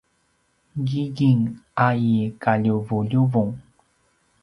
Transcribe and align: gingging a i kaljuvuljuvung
gingging 0.87 1.41
a 1.85 1.87
i 2.05 2.09
kaljuvuljuvung 2.41 3.53